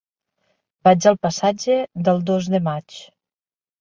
[0.87, 1.77] Vaig al passatge
[2.09, 2.99] del Dos de Maig.